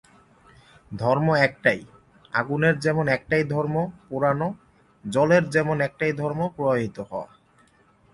ধর্ম 0.91 1.27
একটাই, 1.37 1.81
আগুনের 2.33 2.75
যেমন 2.79 3.05
একটাই 3.07 3.43
ধর্ম, 3.43 3.75
পোড়ানো, 4.09 4.47
জলের 5.03 5.43
যেমন 5.49 5.77
একটাই 5.81 6.13
ধর্ম, 6.13 6.41
প্রবাহিত 6.55 6.97
হওয়া। 6.99 7.27